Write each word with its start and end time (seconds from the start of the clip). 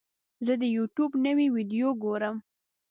زه 0.45 0.53
د 0.61 0.63
یوټیوب 0.75 1.11
نوې 1.25 1.47
ویډیو 1.55 1.89
ګورم. 2.03 2.35